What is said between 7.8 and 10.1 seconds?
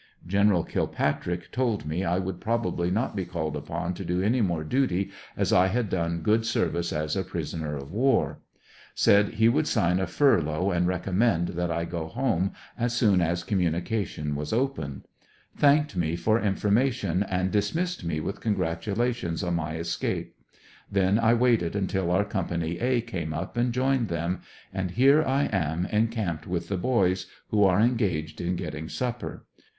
war. THE STARS AND STRIPES. 159 Said he would sign